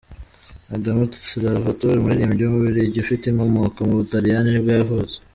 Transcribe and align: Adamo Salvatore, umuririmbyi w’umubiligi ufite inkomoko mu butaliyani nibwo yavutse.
Adamo 0.75 1.03
Salvatore, 1.31 1.97
umuririmbyi 1.99 2.41
w’umubiligi 2.43 2.97
ufite 3.03 3.23
inkomoko 3.27 3.77
mu 3.87 3.93
butaliyani 3.99 4.49
nibwo 4.51 4.71
yavutse. 4.79 5.15